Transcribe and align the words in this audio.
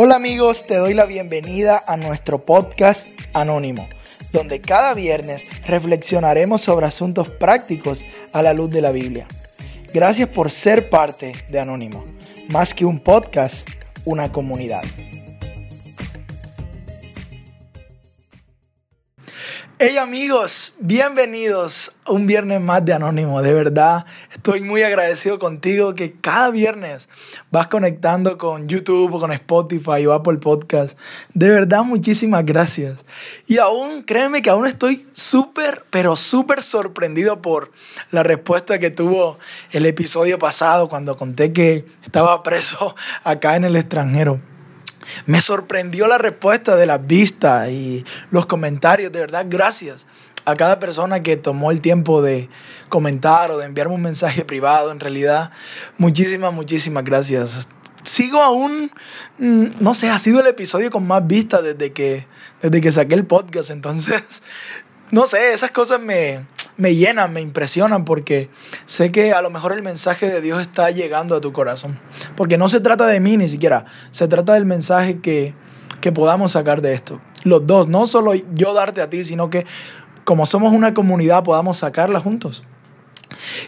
Hola 0.00 0.14
amigos, 0.14 0.64
te 0.64 0.76
doy 0.76 0.94
la 0.94 1.06
bienvenida 1.06 1.82
a 1.84 1.96
nuestro 1.96 2.44
podcast 2.44 3.08
Anónimo, 3.32 3.88
donde 4.32 4.60
cada 4.60 4.94
viernes 4.94 5.44
reflexionaremos 5.66 6.62
sobre 6.62 6.86
asuntos 6.86 7.30
prácticos 7.32 8.06
a 8.32 8.40
la 8.44 8.54
luz 8.54 8.70
de 8.70 8.80
la 8.80 8.92
Biblia. 8.92 9.26
Gracias 9.92 10.28
por 10.28 10.52
ser 10.52 10.88
parte 10.88 11.32
de 11.48 11.58
Anónimo, 11.58 12.04
más 12.50 12.74
que 12.74 12.84
un 12.84 13.00
podcast, 13.00 13.68
una 14.04 14.30
comunidad. 14.30 14.84
Hey 19.80 19.96
amigos, 19.96 20.74
bienvenidos 20.80 21.92
a 22.04 22.10
un 22.10 22.26
viernes 22.26 22.60
más 22.60 22.84
de 22.84 22.94
Anónimo. 22.94 23.40
De 23.42 23.54
verdad, 23.54 24.06
estoy 24.34 24.60
muy 24.60 24.82
agradecido 24.82 25.38
contigo 25.38 25.94
que 25.94 26.14
cada 26.20 26.50
viernes 26.50 27.08
vas 27.52 27.68
conectando 27.68 28.38
con 28.38 28.66
YouTube 28.66 29.20
con 29.20 29.30
Spotify 29.30 30.04
o 30.04 30.14
Apple 30.14 30.38
Podcast. 30.38 30.98
De 31.32 31.48
verdad, 31.48 31.84
muchísimas 31.84 32.44
gracias. 32.44 33.04
Y 33.46 33.58
aún, 33.58 34.02
créeme 34.02 34.42
que 34.42 34.50
aún 34.50 34.66
estoy 34.66 35.06
súper, 35.12 35.84
pero 35.90 36.16
súper 36.16 36.64
sorprendido 36.64 37.40
por 37.40 37.70
la 38.10 38.24
respuesta 38.24 38.80
que 38.80 38.90
tuvo 38.90 39.38
el 39.70 39.86
episodio 39.86 40.40
pasado 40.40 40.88
cuando 40.88 41.16
conté 41.16 41.52
que 41.52 41.86
estaba 42.04 42.42
preso 42.42 42.96
acá 43.22 43.54
en 43.54 43.62
el 43.62 43.76
extranjero. 43.76 44.40
Me 45.26 45.40
sorprendió 45.40 46.06
la 46.06 46.18
respuesta 46.18 46.76
de 46.76 46.86
las 46.86 47.06
vistas 47.06 47.70
y 47.70 48.04
los 48.30 48.46
comentarios. 48.46 49.12
De 49.12 49.20
verdad, 49.20 49.46
gracias 49.48 50.06
a 50.44 50.56
cada 50.56 50.78
persona 50.78 51.22
que 51.22 51.36
tomó 51.36 51.70
el 51.70 51.80
tiempo 51.80 52.22
de 52.22 52.48
comentar 52.88 53.50
o 53.50 53.58
de 53.58 53.66
enviarme 53.66 53.94
un 53.94 54.02
mensaje 54.02 54.44
privado. 54.44 54.90
En 54.90 55.00
realidad, 55.00 55.50
muchísimas, 55.98 56.52
muchísimas 56.52 57.04
gracias. 57.04 57.68
Sigo 58.02 58.42
aún, 58.42 58.90
mm, 59.38 59.64
no 59.80 59.94
sé, 59.94 60.08
ha 60.08 60.18
sido 60.18 60.40
el 60.40 60.46
episodio 60.46 60.90
con 60.90 61.06
más 61.06 61.26
vistas 61.26 61.62
desde 61.62 61.92
que, 61.92 62.26
desde 62.62 62.80
que 62.80 62.92
saqué 62.92 63.14
el 63.14 63.26
podcast. 63.26 63.70
Entonces, 63.70 64.42
no 65.10 65.26
sé, 65.26 65.52
esas 65.52 65.70
cosas 65.70 66.00
me, 66.00 66.46
me 66.76 66.94
llenan, 66.94 67.32
me 67.32 67.40
impresionan 67.40 68.04
porque 68.04 68.48
sé 68.86 69.10
que 69.10 69.32
a 69.32 69.42
lo 69.42 69.50
mejor 69.50 69.72
el 69.72 69.82
mensaje 69.82 70.30
de 70.30 70.40
Dios 70.40 70.60
está 70.60 70.90
llegando 70.90 71.36
a 71.36 71.40
tu 71.40 71.52
corazón. 71.52 71.98
Porque 72.36 72.56
no 72.56 72.68
se 72.68 72.80
trata 72.80 73.06
de 73.06 73.20
mí 73.20 73.36
ni 73.36 73.48
siquiera, 73.48 73.84
se 74.10 74.28
trata 74.28 74.54
del 74.54 74.64
mensaje 74.64 75.20
que, 75.20 75.54
que 76.00 76.12
podamos 76.12 76.52
sacar 76.52 76.80
de 76.80 76.94
esto. 76.94 77.20
Los 77.42 77.66
dos, 77.66 77.88
no 77.88 78.06
solo 78.06 78.32
yo 78.34 78.74
darte 78.74 79.02
a 79.02 79.10
ti, 79.10 79.24
sino 79.24 79.50
que 79.50 79.66
como 80.24 80.46
somos 80.46 80.72
una 80.72 80.94
comunidad 80.94 81.42
podamos 81.42 81.78
sacarla 81.78 82.20
juntos. 82.20 82.62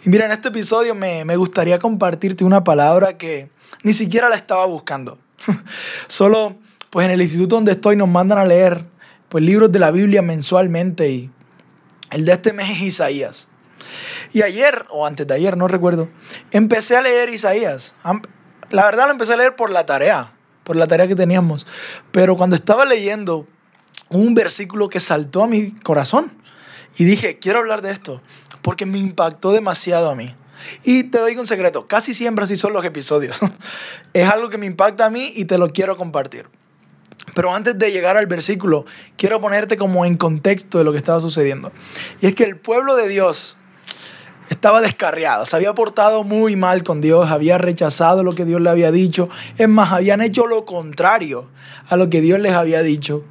Y 0.04 0.08
mira, 0.08 0.26
en 0.26 0.32
este 0.32 0.48
episodio 0.48 0.94
me, 0.94 1.24
me 1.24 1.36
gustaría 1.36 1.78
compartirte 1.78 2.44
una 2.44 2.64
palabra 2.64 3.18
que 3.18 3.50
ni 3.82 3.92
siquiera 3.92 4.28
la 4.28 4.36
estaba 4.36 4.66
buscando. 4.66 5.18
Solo, 6.06 6.56
pues 6.90 7.06
en 7.06 7.12
el 7.12 7.22
instituto 7.22 7.56
donde 7.56 7.72
estoy 7.72 7.96
nos 7.96 8.08
mandan 8.08 8.38
a 8.38 8.44
leer 8.44 8.84
pues 9.30 9.44
libros 9.44 9.72
de 9.72 9.78
la 9.78 9.92
Biblia 9.92 10.20
mensualmente 10.22 11.08
y 11.08 11.30
el 12.10 12.24
de 12.24 12.32
este 12.32 12.52
mes 12.52 12.68
es 12.70 12.82
Isaías. 12.82 13.48
Y 14.32 14.42
ayer, 14.42 14.84
o 14.90 15.06
antes 15.06 15.26
de 15.26 15.34
ayer, 15.34 15.56
no 15.56 15.68
recuerdo, 15.68 16.10
empecé 16.50 16.96
a 16.96 17.00
leer 17.00 17.30
Isaías. 17.30 17.94
La 18.70 18.84
verdad 18.84 19.06
lo 19.06 19.12
empecé 19.12 19.32
a 19.32 19.36
leer 19.36 19.56
por 19.56 19.70
la 19.70 19.86
tarea, 19.86 20.32
por 20.64 20.76
la 20.76 20.86
tarea 20.88 21.06
que 21.06 21.14
teníamos. 21.14 21.66
Pero 22.10 22.36
cuando 22.36 22.56
estaba 22.56 22.84
leyendo 22.84 23.46
un 24.08 24.34
versículo 24.34 24.88
que 24.88 24.98
saltó 24.98 25.44
a 25.44 25.46
mi 25.46 25.72
corazón 25.76 26.32
y 26.98 27.04
dije, 27.04 27.38
quiero 27.38 27.60
hablar 27.60 27.82
de 27.82 27.92
esto, 27.92 28.20
porque 28.62 28.84
me 28.84 28.98
impactó 28.98 29.52
demasiado 29.52 30.10
a 30.10 30.16
mí. 30.16 30.34
Y 30.82 31.04
te 31.04 31.18
doy 31.18 31.36
un 31.36 31.46
secreto, 31.46 31.86
casi 31.86 32.14
siempre 32.14 32.44
así 32.44 32.56
son 32.56 32.72
los 32.72 32.84
episodios. 32.84 33.38
es 34.12 34.28
algo 34.28 34.50
que 34.50 34.58
me 34.58 34.66
impacta 34.66 35.06
a 35.06 35.10
mí 35.10 35.32
y 35.36 35.44
te 35.44 35.56
lo 35.56 35.68
quiero 35.68 35.96
compartir. 35.96 36.46
Pero 37.34 37.54
antes 37.54 37.78
de 37.78 37.92
llegar 37.92 38.16
al 38.16 38.26
versículo, 38.26 38.86
quiero 39.16 39.40
ponerte 39.40 39.76
como 39.76 40.04
en 40.04 40.16
contexto 40.16 40.78
de 40.78 40.84
lo 40.84 40.92
que 40.92 40.98
estaba 40.98 41.20
sucediendo. 41.20 41.72
Y 42.20 42.26
es 42.26 42.34
que 42.34 42.44
el 42.44 42.56
pueblo 42.56 42.96
de 42.96 43.08
Dios 43.08 43.56
estaba 44.48 44.80
descarriado, 44.80 45.46
se 45.46 45.54
había 45.54 45.74
portado 45.74 46.24
muy 46.24 46.56
mal 46.56 46.82
con 46.82 47.00
Dios, 47.00 47.30
había 47.30 47.56
rechazado 47.56 48.24
lo 48.24 48.34
que 48.34 48.44
Dios 48.44 48.60
le 48.60 48.68
había 48.68 48.90
dicho. 48.90 49.28
Es 49.58 49.68
más, 49.68 49.92
habían 49.92 50.20
hecho 50.20 50.46
lo 50.46 50.64
contrario 50.64 51.48
a 51.88 51.96
lo 51.96 52.10
que 52.10 52.20
Dios 52.20 52.40
les 52.40 52.52
había 52.52 52.82
dicho. 52.82 53.24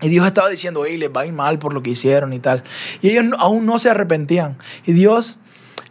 Y 0.00 0.08
Dios 0.08 0.26
estaba 0.26 0.48
diciendo, 0.48 0.84
hey, 0.86 0.96
les 0.96 1.10
va 1.10 1.22
a 1.22 1.26
ir 1.26 1.32
mal 1.32 1.58
por 1.58 1.72
lo 1.72 1.82
que 1.82 1.90
hicieron 1.90 2.32
y 2.32 2.38
tal. 2.38 2.62
Y 3.00 3.10
ellos 3.10 3.34
aún 3.38 3.66
no 3.66 3.78
se 3.78 3.90
arrepentían. 3.90 4.58
Y 4.84 4.92
Dios, 4.92 5.38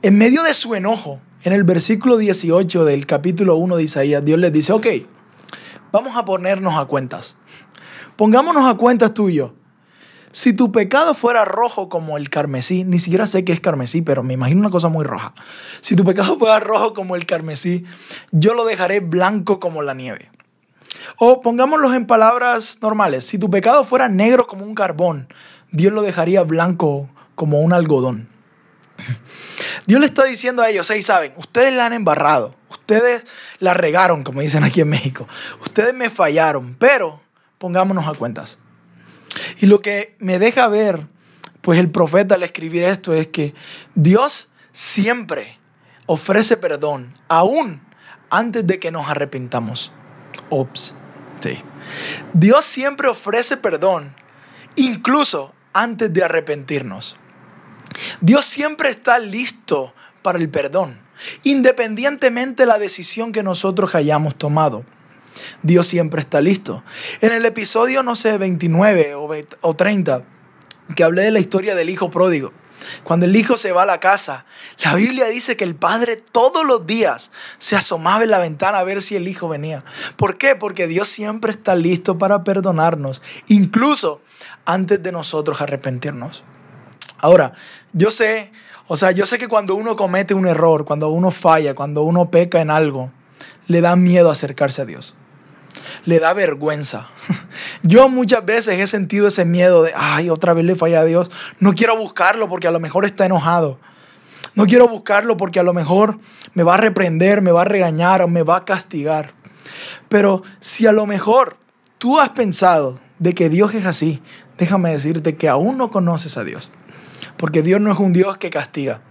en 0.01 0.17
medio 0.17 0.43
de 0.43 0.53
su 0.53 0.75
enojo, 0.75 1.19
en 1.43 1.51
el 1.51 1.63
versículo 1.63 2.17
18 2.17 2.85
del 2.85 3.05
capítulo 3.05 3.57
1 3.57 3.75
de 3.75 3.83
Isaías, 3.83 4.23
Dios 4.23 4.39
les 4.39 4.53
dice, 4.53 4.71
ok, 4.71 4.87
Vamos 5.93 6.17
a 6.17 6.25
ponernos 6.25 6.75
a 6.75 6.85
cuentas. 6.85 7.37
Pongámonos 8.15 8.65
a 8.65 8.73
cuentas 8.73 9.13
tú 9.13 9.29
y 9.29 9.35
yo. 9.35 9.53
Si 10.31 10.53
tu 10.53 10.71
pecado 10.71 11.13
fuera 11.13 11.45
rojo 11.45 11.87
como 11.87 12.17
el 12.17 12.31
carmesí, 12.31 12.83
ni 12.83 12.97
siquiera 12.97 13.27
sé 13.27 13.45
qué 13.45 13.53
es 13.53 13.59
carmesí, 13.59 14.01
pero 14.01 14.23
me 14.23 14.33
imagino 14.33 14.61
una 14.61 14.71
cosa 14.71 14.89
muy 14.89 15.05
roja. 15.05 15.35
Si 15.81 15.95
tu 15.95 16.03
pecado 16.03 16.39
fuera 16.39 16.59
rojo 16.59 16.95
como 16.95 17.15
el 17.15 17.27
carmesí, 17.27 17.85
yo 18.31 18.55
lo 18.55 18.65
dejaré 18.65 19.01
blanco 19.01 19.59
como 19.59 19.83
la 19.83 19.93
nieve. 19.93 20.31
O 21.19 21.41
pongámoslo 21.41 21.93
en 21.93 22.07
palabras 22.07 22.79
normales. 22.81 23.27
Si 23.27 23.37
tu 23.37 23.51
pecado 23.51 23.83
fuera 23.83 24.09
negro 24.09 24.47
como 24.47 24.65
un 24.65 24.73
carbón, 24.73 25.27
Dios 25.71 25.93
lo 25.93 26.01
dejaría 26.01 26.41
blanco 26.41 27.07
como 27.35 27.59
un 27.59 27.71
algodón. 27.71 28.27
Dios 29.85 29.99
le 29.99 30.05
está 30.05 30.23
diciendo 30.23 30.61
a 30.61 30.69
ellos, 30.69 30.89
hey, 30.89 31.01
saben, 31.01 31.33
ustedes 31.37 31.73
la 31.73 31.85
han 31.85 31.93
embarrado, 31.93 32.55
ustedes 32.69 33.23
la 33.59 33.73
regaron, 33.73 34.23
como 34.23 34.41
dicen 34.41 34.63
aquí 34.63 34.81
en 34.81 34.89
México, 34.89 35.27
ustedes 35.61 35.93
me 35.93 36.09
fallaron, 36.09 36.75
pero 36.75 37.21
pongámonos 37.57 38.07
a 38.07 38.13
cuentas. 38.13 38.59
Y 39.59 39.65
lo 39.65 39.79
que 39.79 40.15
me 40.19 40.39
deja 40.39 40.67
ver, 40.67 41.07
pues 41.61 41.79
el 41.79 41.89
profeta 41.89 42.35
al 42.35 42.43
escribir 42.43 42.83
esto 42.83 43.13
es 43.13 43.27
que 43.27 43.53
Dios 43.95 44.49
siempre 44.71 45.59
ofrece 46.05 46.57
perdón, 46.57 47.13
aún 47.27 47.81
antes 48.29 48.65
de 48.65 48.79
que 48.79 48.91
nos 48.91 49.09
arrepintamos. 49.09 49.91
Ops, 50.49 50.95
sí. 51.39 51.57
Dios 52.33 52.65
siempre 52.65 53.07
ofrece 53.07 53.57
perdón, 53.57 54.15
incluso 54.75 55.53
antes 55.73 56.11
de 56.11 56.23
arrepentirnos. 56.23 57.17
Dios 58.23 58.45
siempre 58.45 58.89
está 58.89 59.19
listo 59.19 59.93
para 60.21 60.39
el 60.39 60.47
perdón, 60.47 60.97
independientemente 61.43 62.63
de 62.63 62.67
la 62.67 62.79
decisión 62.79 63.33
que 63.33 63.43
nosotros 63.43 63.95
hayamos 63.95 64.37
tomado. 64.37 64.85
Dios 65.61 65.87
siempre 65.87 66.21
está 66.21 66.39
listo. 66.39 66.85
En 67.19 67.33
el 67.33 67.45
episodio, 67.45 68.01
no 68.01 68.15
sé, 68.15 68.37
29 68.37 69.15
o 69.59 69.75
30, 69.75 70.23
que 70.95 71.03
hablé 71.03 71.23
de 71.23 71.31
la 71.31 71.39
historia 71.39 71.75
del 71.75 71.89
hijo 71.89 72.09
pródigo, 72.09 72.53
cuando 73.03 73.25
el 73.25 73.35
hijo 73.35 73.57
se 73.57 73.73
va 73.73 73.83
a 73.83 73.85
la 73.85 73.99
casa, 73.99 74.45
la 74.85 74.95
Biblia 74.95 75.27
dice 75.27 75.57
que 75.57 75.65
el 75.65 75.75
padre 75.75 76.15
todos 76.15 76.65
los 76.65 76.85
días 76.85 77.29
se 77.57 77.75
asomaba 77.75 78.23
en 78.23 78.31
la 78.31 78.39
ventana 78.39 78.77
a 78.77 78.83
ver 78.85 79.01
si 79.01 79.17
el 79.17 79.27
hijo 79.27 79.49
venía. 79.49 79.83
¿Por 80.15 80.37
qué? 80.37 80.55
Porque 80.55 80.87
Dios 80.87 81.09
siempre 81.09 81.51
está 81.51 81.75
listo 81.75 82.17
para 82.17 82.45
perdonarnos, 82.45 83.21
incluso 83.47 84.21
antes 84.63 85.03
de 85.03 85.11
nosotros 85.11 85.59
arrepentirnos. 85.59 86.45
Ahora, 87.23 87.53
yo 87.93 88.11
sé, 88.11 88.51
o 88.85 88.97
sea, 88.97 89.11
yo 89.11 89.25
sé 89.25 89.37
que 89.37 89.47
cuando 89.47 89.75
uno 89.75 89.95
comete 89.95 90.33
un 90.33 90.45
error, 90.45 90.83
cuando 90.83 91.07
uno 91.07 91.31
falla, 91.31 91.73
cuando 91.73 92.03
uno 92.03 92.29
peca 92.29 92.59
en 92.59 92.69
algo, 92.69 93.13
le 93.67 93.79
da 93.79 93.95
miedo 93.95 94.29
acercarse 94.29 94.81
a 94.81 94.85
Dios. 94.85 95.15
Le 96.03 96.19
da 96.19 96.33
vergüenza. 96.33 97.07
Yo 97.81 98.09
muchas 98.09 98.43
veces 98.43 98.77
he 98.77 98.87
sentido 98.87 99.29
ese 99.29 99.45
miedo 99.45 99.83
de, 99.83 99.93
ay, 99.95 100.29
otra 100.29 100.51
vez 100.51 100.65
le 100.65 100.75
falla 100.75 100.99
a 100.99 101.05
Dios. 101.05 101.31
No 101.61 101.73
quiero 101.73 101.95
buscarlo 101.95 102.49
porque 102.49 102.67
a 102.67 102.71
lo 102.71 102.81
mejor 102.81 103.05
está 103.05 103.25
enojado. 103.25 103.79
No 104.53 104.65
quiero 104.65 104.89
buscarlo 104.89 105.37
porque 105.37 105.61
a 105.61 105.63
lo 105.63 105.73
mejor 105.73 106.19
me 106.53 106.63
va 106.63 106.73
a 106.73 106.77
reprender, 106.77 107.41
me 107.41 107.53
va 107.53 107.61
a 107.61 107.65
regañar 107.65 108.21
o 108.21 108.27
me 108.27 108.43
va 108.43 108.57
a 108.57 108.65
castigar. 108.65 109.31
Pero 110.09 110.43
si 110.59 110.87
a 110.87 110.91
lo 110.91 111.05
mejor 111.05 111.55
tú 111.99 112.19
has 112.19 112.31
pensado 112.31 112.99
de 113.17 113.33
que 113.33 113.47
Dios 113.47 113.73
es 113.75 113.85
así, 113.85 114.21
déjame 114.57 114.91
decirte 114.91 115.37
que 115.37 115.47
aún 115.47 115.77
no 115.77 115.89
conoces 115.89 116.37
a 116.37 116.43
Dios. 116.43 116.69
Porque 117.43 117.61
Dios 117.61 117.81
no 117.81 117.91
es 117.91 117.99
un 117.99 118.13
Dios 118.13 118.37
que 118.37 118.49
castiga. 118.49 119.01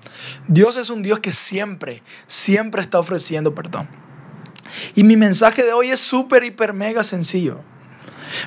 Dios 0.48 0.78
es 0.78 0.88
un 0.88 1.02
Dios 1.02 1.20
que 1.20 1.32
siempre, 1.32 2.02
siempre 2.26 2.80
está 2.80 2.98
ofreciendo 2.98 3.54
perdón. 3.54 3.86
Y 4.94 5.04
mi 5.04 5.18
mensaje 5.18 5.62
de 5.62 5.74
hoy 5.74 5.90
es 5.90 6.00
súper, 6.00 6.42
hiper, 6.42 6.72
mega 6.72 7.04
sencillo. 7.04 7.58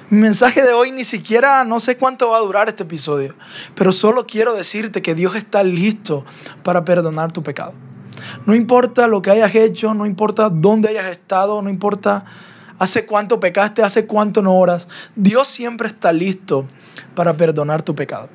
Mi 0.09 0.17
mensaje 0.17 0.63
de 0.63 0.73
hoy 0.73 0.91
ni 0.91 1.03
siquiera, 1.03 1.63
no 1.65 1.79
sé 1.79 1.97
cuánto 1.97 2.31
va 2.31 2.37
a 2.37 2.39
durar 2.39 2.67
este 2.67 2.81
episodio, 2.81 3.35
pero 3.75 3.93
solo 3.93 4.25
quiero 4.25 4.55
decirte 4.55 5.03
que 5.03 5.13
Dios 5.13 5.35
está 5.35 5.63
listo 5.63 6.25
para 6.63 6.83
perdonar 6.83 7.31
tu 7.31 7.43
pecado. 7.43 7.75
No 8.47 8.55
importa 8.55 9.05
lo 9.05 9.21
que 9.21 9.29
hayas 9.29 9.53
hecho, 9.53 9.93
no 9.93 10.07
importa 10.07 10.49
dónde 10.49 10.89
hayas 10.89 11.05
estado, 11.11 11.61
no 11.61 11.69
importa 11.69 12.25
hace 12.79 13.05
cuánto 13.05 13.39
pecaste, 13.39 13.83
hace 13.83 14.07
cuánto 14.07 14.41
no 14.41 14.57
oras, 14.57 14.87
Dios 15.15 15.47
siempre 15.47 15.89
está 15.89 16.11
listo 16.11 16.65
para 17.13 17.37
perdonar 17.37 17.83
tu 17.83 17.93
pecado 17.93 18.29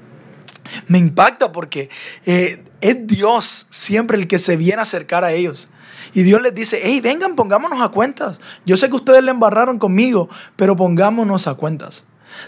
me 0.86 0.98
impacta 0.98 1.52
porque 1.52 1.90
eh, 2.26 2.64
es 2.80 3.06
Dios 3.06 3.66
siempre 3.70 4.16
el 4.16 4.28
que 4.28 4.38
se 4.38 4.56
viene 4.56 4.80
a 4.80 4.82
acercar 4.82 5.24
a 5.24 5.32
ellos. 5.32 5.68
Y 6.12 6.22
Dios 6.22 6.42
les 6.42 6.54
dice, 6.54 6.80
hey, 6.82 7.00
vengan, 7.00 7.36
pongámonos 7.36 7.80
a 7.80 7.88
cuentas. 7.88 8.40
Yo 8.66 8.76
sé 8.76 8.88
que 8.88 8.96
ustedes 8.96 9.22
le 9.22 9.30
embarraron 9.30 9.78
conmigo, 9.78 10.28
pero 10.56 10.74
pongámonos 10.76 11.46
a 11.46 11.54
cuentas. 11.54 12.04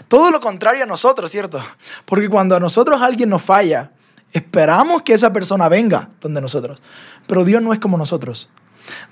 Todo 0.07 0.31
lo 0.31 0.39
contrario 0.39 0.83
a 0.83 0.87
nosotros, 0.87 1.31
¿cierto? 1.31 1.59
Porque 2.05 2.29
cuando 2.29 2.55
a 2.55 2.59
nosotros 2.59 3.01
alguien 3.01 3.29
nos 3.29 3.41
falla, 3.41 3.91
esperamos 4.31 5.03
que 5.03 5.13
esa 5.13 5.31
persona 5.31 5.69
venga 5.69 6.09
donde 6.19 6.41
nosotros. 6.41 6.81
Pero 7.27 7.45
Dios 7.45 7.61
no 7.61 7.73
es 7.73 7.79
como 7.79 7.97
nosotros. 7.97 8.49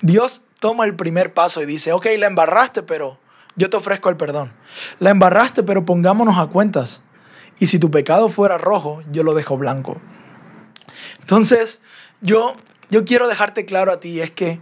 Dios 0.00 0.42
toma 0.60 0.84
el 0.84 0.94
primer 0.94 1.32
paso 1.32 1.62
y 1.62 1.66
dice, 1.66 1.92
ok, 1.92 2.06
la 2.18 2.26
embarraste, 2.26 2.82
pero 2.82 3.18
yo 3.56 3.70
te 3.70 3.76
ofrezco 3.76 4.10
el 4.10 4.16
perdón. 4.16 4.52
La 4.98 5.10
embarraste, 5.10 5.62
pero 5.62 5.84
pongámonos 5.84 6.38
a 6.38 6.46
cuentas. 6.46 7.00
Y 7.58 7.66
si 7.66 7.78
tu 7.78 7.90
pecado 7.90 8.28
fuera 8.28 8.58
rojo, 8.58 9.02
yo 9.10 9.22
lo 9.22 9.34
dejo 9.34 9.56
blanco. 9.56 10.00
Entonces, 11.20 11.80
yo, 12.20 12.54
yo 12.90 13.04
quiero 13.04 13.28
dejarte 13.28 13.64
claro 13.64 13.92
a 13.92 14.00
ti, 14.00 14.20
es 14.20 14.30
que, 14.30 14.60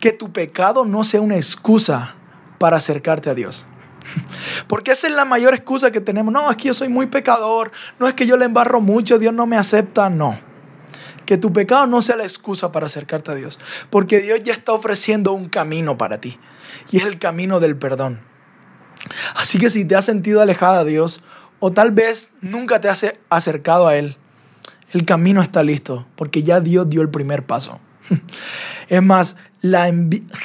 que 0.00 0.12
tu 0.12 0.32
pecado 0.32 0.84
no 0.84 1.04
sea 1.04 1.20
una 1.20 1.36
excusa 1.36 2.14
para 2.58 2.76
acercarte 2.76 3.30
a 3.30 3.34
Dios. 3.34 3.66
Porque 4.68 4.92
esa 4.92 5.06
es 5.06 5.14
la 5.14 5.24
mayor 5.24 5.54
excusa 5.54 5.90
que 5.90 6.00
tenemos. 6.00 6.32
No, 6.32 6.50
es 6.50 6.56
que 6.56 6.68
yo 6.68 6.74
soy 6.74 6.88
muy 6.88 7.06
pecador. 7.06 7.72
No 7.98 8.08
es 8.08 8.14
que 8.14 8.26
yo 8.26 8.36
le 8.36 8.44
embarro 8.44 8.80
mucho, 8.80 9.18
Dios 9.18 9.32
no 9.34 9.46
me 9.46 9.56
acepta. 9.56 10.10
No. 10.10 10.38
Que 11.26 11.36
tu 11.36 11.52
pecado 11.52 11.86
no 11.86 12.00
sea 12.00 12.16
la 12.16 12.24
excusa 12.24 12.72
para 12.72 12.86
acercarte 12.86 13.30
a 13.30 13.34
Dios. 13.34 13.58
Porque 13.90 14.20
Dios 14.20 14.40
ya 14.42 14.52
está 14.52 14.72
ofreciendo 14.72 15.32
un 15.32 15.48
camino 15.48 15.98
para 15.98 16.20
ti. 16.20 16.38
Y 16.90 16.98
es 16.98 17.04
el 17.04 17.18
camino 17.18 17.60
del 17.60 17.76
perdón. 17.76 18.20
Así 19.34 19.58
que 19.58 19.70
si 19.70 19.84
te 19.84 19.94
has 19.94 20.04
sentido 20.04 20.40
alejada 20.40 20.84
de 20.84 20.90
Dios 20.92 21.22
o 21.60 21.72
tal 21.72 21.90
vez 21.90 22.32
nunca 22.40 22.80
te 22.80 22.88
has 22.88 23.06
acercado 23.28 23.88
a 23.88 23.96
Él, 23.96 24.16
el 24.92 25.04
camino 25.04 25.42
está 25.42 25.62
listo 25.62 26.06
porque 26.16 26.42
ya 26.42 26.60
Dios 26.60 26.88
dio 26.88 27.02
el 27.02 27.10
primer 27.10 27.44
paso. 27.44 27.80
Es 28.88 29.02
más, 29.02 29.36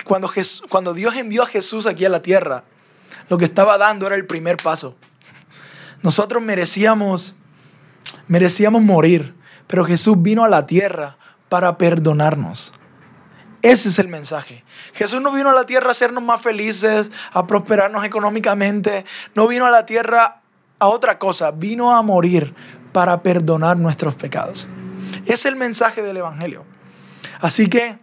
cuando, 0.03 0.29
cuando 0.67 0.93
Dios 0.93 1.15
envió 1.15 1.43
a 1.43 1.47
Jesús 1.47 1.87
aquí 1.87 2.03
a 2.03 2.09
la 2.09 2.21
tierra, 2.21 2.65
lo 3.29 3.37
que 3.37 3.45
estaba 3.45 3.77
dando 3.77 4.05
era 4.05 4.15
el 4.15 4.25
primer 4.25 4.57
paso. 4.57 4.97
Nosotros 6.03 6.43
merecíamos, 6.43 7.35
merecíamos 8.27 8.81
morir, 8.81 9.33
pero 9.67 9.85
Jesús 9.85 10.21
vino 10.21 10.43
a 10.43 10.49
la 10.49 10.65
tierra 10.65 11.17
para 11.47 11.77
perdonarnos. 11.77 12.73
Ese 13.61 13.87
es 13.87 13.97
el 13.97 14.09
mensaje. 14.09 14.65
Jesús 14.93 15.21
no 15.21 15.31
vino 15.31 15.49
a 15.49 15.53
la 15.53 15.65
tierra 15.65 15.87
a 15.87 15.91
hacernos 15.91 16.21
más 16.21 16.41
felices, 16.41 17.09
a 17.31 17.47
prosperarnos 17.47 18.03
económicamente. 18.03 19.05
No 19.35 19.47
vino 19.47 19.65
a 19.65 19.71
la 19.71 19.85
tierra 19.85 20.42
a 20.83 20.87
otra 20.87 21.17
cosa. 21.17 21.51
Vino 21.51 21.95
a 21.95 22.01
morir 22.01 22.53
para 22.91 23.23
perdonar 23.23 23.77
nuestros 23.77 24.15
pecados. 24.15 24.67
Es 25.25 25.45
el 25.45 25.55
mensaje 25.55 26.01
del 26.01 26.17
Evangelio. 26.17 26.65
Así 27.39 27.67
que 27.67 27.99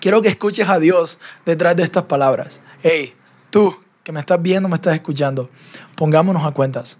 quiero 0.00 0.20
que 0.20 0.28
escuches 0.28 0.68
a 0.68 0.78
Dios 0.78 1.18
detrás 1.46 1.76
de 1.76 1.84
estas 1.84 2.04
palabras. 2.04 2.60
Hey, 2.82 3.14
tú 3.50 3.76
que 4.02 4.12
me 4.12 4.20
estás 4.20 4.40
viendo, 4.42 4.68
me 4.68 4.76
estás 4.76 4.94
escuchando, 4.94 5.48
pongámonos 5.96 6.44
a 6.44 6.50
cuentas. 6.50 6.98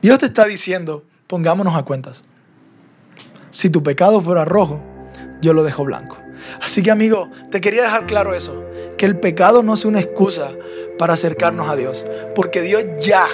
Dios 0.00 0.18
te 0.18 0.26
está 0.26 0.44
diciendo, 0.46 1.04
pongámonos 1.26 1.76
a 1.76 1.84
cuentas. 1.84 2.24
Si 3.50 3.70
tu 3.70 3.82
pecado 3.82 4.20
fuera 4.20 4.44
rojo, 4.44 4.80
yo 5.40 5.52
lo 5.52 5.62
dejo 5.62 5.84
blanco. 5.84 6.16
Así 6.60 6.82
que 6.82 6.90
amigo, 6.90 7.30
te 7.50 7.60
quería 7.60 7.82
dejar 7.82 8.06
claro 8.06 8.34
eso, 8.34 8.64
que 8.98 9.06
el 9.06 9.20
pecado 9.20 9.62
no 9.62 9.74
es 9.74 9.84
una 9.84 10.00
excusa 10.00 10.50
para 10.98 11.14
acercarnos 11.14 11.68
a 11.68 11.76
Dios, 11.76 12.06
porque 12.34 12.62
Dios 12.62 12.84
ya, 12.98 13.26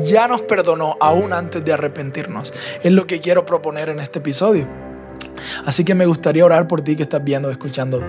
ya 0.00 0.28
nos 0.28 0.42
perdonó 0.42 0.96
aún 1.00 1.32
antes 1.32 1.64
de 1.64 1.72
arrepentirnos. 1.72 2.52
Es 2.82 2.92
lo 2.92 3.06
que 3.06 3.20
quiero 3.20 3.44
proponer 3.44 3.88
en 3.88 4.00
este 4.00 4.18
episodio. 4.18 4.66
Así 5.64 5.84
que 5.84 5.94
me 5.94 6.06
gustaría 6.06 6.44
orar 6.44 6.68
por 6.68 6.82
ti 6.82 6.96
que 6.96 7.02
estás 7.02 7.22
viendo, 7.22 7.50
escuchando. 7.50 8.02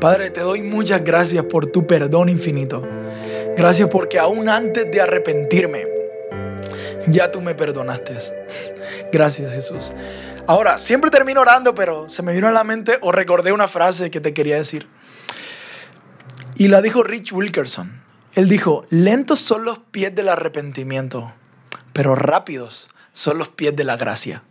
Padre, 0.00 0.30
te 0.30 0.40
doy 0.40 0.62
muchas 0.62 1.04
gracias 1.04 1.44
por 1.44 1.66
tu 1.66 1.86
perdón 1.86 2.28
infinito. 2.28 2.82
Gracias 3.56 3.88
porque 3.88 4.18
aún 4.18 4.48
antes 4.48 4.90
de 4.90 5.00
arrepentirme, 5.00 5.84
ya 7.08 7.30
tú 7.30 7.40
me 7.40 7.54
perdonaste. 7.54 8.16
Gracias 9.12 9.52
Jesús. 9.52 9.92
Ahora, 10.46 10.78
siempre 10.78 11.10
termino 11.10 11.40
orando, 11.40 11.74
pero 11.74 12.08
se 12.08 12.22
me 12.22 12.32
vino 12.32 12.48
a 12.48 12.50
la 12.50 12.64
mente 12.64 12.98
o 13.02 13.12
recordé 13.12 13.52
una 13.52 13.68
frase 13.68 14.10
que 14.10 14.20
te 14.20 14.34
quería 14.34 14.56
decir. 14.56 14.88
Y 16.56 16.68
la 16.68 16.82
dijo 16.82 17.02
Rich 17.02 17.32
Wilkerson. 17.32 18.02
Él 18.34 18.48
dijo, 18.48 18.84
lentos 18.90 19.40
son 19.40 19.64
los 19.64 19.78
pies 19.78 20.14
del 20.14 20.28
arrepentimiento, 20.28 21.32
pero 21.92 22.14
rápidos 22.14 22.88
son 23.12 23.38
los 23.38 23.48
pies 23.48 23.74
de 23.74 23.84
la 23.84 23.96
gracia. 23.96 24.42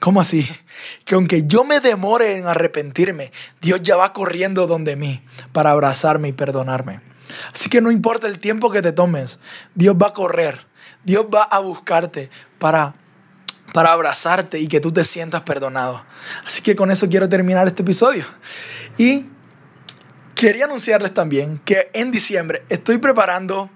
¿Cómo 0.00 0.20
así? 0.20 0.48
Que 1.04 1.14
aunque 1.14 1.44
yo 1.46 1.64
me 1.64 1.80
demore 1.80 2.38
en 2.38 2.46
arrepentirme, 2.46 3.32
Dios 3.60 3.82
ya 3.82 3.96
va 3.96 4.12
corriendo 4.12 4.66
donde 4.66 4.96
mí 4.96 5.22
para 5.52 5.72
abrazarme 5.72 6.28
y 6.28 6.32
perdonarme. 6.32 7.00
Así 7.52 7.68
que 7.68 7.80
no 7.80 7.90
importa 7.90 8.26
el 8.26 8.38
tiempo 8.38 8.70
que 8.70 8.80
te 8.80 8.92
tomes, 8.92 9.38
Dios 9.74 9.96
va 10.00 10.08
a 10.08 10.12
correr, 10.12 10.66
Dios 11.04 11.26
va 11.32 11.42
a 11.42 11.58
buscarte 11.58 12.30
para, 12.58 12.94
para 13.72 13.92
abrazarte 13.92 14.58
y 14.60 14.68
que 14.68 14.80
tú 14.80 14.92
te 14.92 15.04
sientas 15.04 15.42
perdonado. 15.42 16.04
Así 16.46 16.62
que 16.62 16.76
con 16.76 16.90
eso 16.90 17.08
quiero 17.08 17.28
terminar 17.28 17.66
este 17.66 17.82
episodio. 17.82 18.24
Y 18.96 19.26
quería 20.38 20.66
anunciarles 20.66 21.12
también 21.12 21.60
que 21.64 21.90
en 21.92 22.12
diciembre 22.12 22.62
estoy 22.68 22.98
preparando 22.98 23.68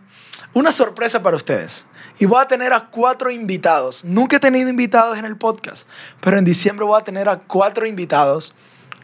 una 0.55 0.71
sorpresa 0.71 1.21
para 1.21 1.37
ustedes. 1.37 1.87
Y 2.21 2.27
voy 2.27 2.41
a 2.41 2.47
tener 2.47 2.73
a 2.73 2.89
cuatro 2.89 3.33
invitados. 3.33 4.05
Nunca 4.05 4.37
he 4.37 4.41
tenido 4.41 4.71
invitados 4.71 5.19
en 5.19 5.25
el 5.25 5.37
podcast, 5.37 5.89
pero 6.21 6.39
en 6.39 6.45
diciembre 6.45 6.87
voy 6.87 7.01
a 7.01 7.03
tener 7.03 7.29
a 7.29 7.41
cuatro 7.41 7.85
invitados 7.85 8.55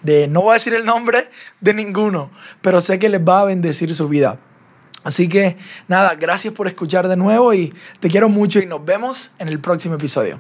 de, 0.04 0.28
no 0.28 0.42
voy 0.42 0.50
a 0.50 0.54
decir 0.54 0.72
el 0.72 0.84
nombre 0.84 1.30
de 1.60 1.74
ninguno, 1.74 2.30
pero 2.62 2.80
sé 2.80 3.00
que 3.00 3.08
les 3.08 3.20
va 3.20 3.40
a 3.40 3.44
bendecir 3.46 3.92
su 3.92 4.08
vida. 4.08 4.38
Así 5.02 5.28
que 5.28 5.56
nada, 5.88 6.14
gracias 6.14 6.54
por 6.54 6.68
escuchar 6.68 7.08
de 7.08 7.16
nuevo 7.16 7.52
y 7.54 7.74
te 7.98 8.08
quiero 8.08 8.28
mucho 8.28 8.60
y 8.60 8.66
nos 8.66 8.84
vemos 8.84 9.32
en 9.40 9.48
el 9.48 9.58
próximo 9.58 9.96
episodio. 9.96 10.38